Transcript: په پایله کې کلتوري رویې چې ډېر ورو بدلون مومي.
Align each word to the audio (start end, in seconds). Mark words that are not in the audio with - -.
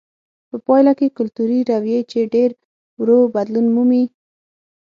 په 0.49 0.57
پایله 0.65 0.93
کې 0.99 1.15
کلتوري 1.17 1.59
رویې 1.71 2.01
چې 2.11 2.19
ډېر 2.33 2.49
ورو 2.99 3.19
بدلون 3.35 3.67
مومي. 3.75 4.05